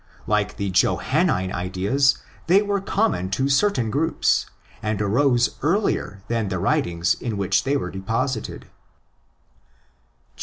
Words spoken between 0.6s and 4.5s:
Johannine" ideas, they were common to certain groups,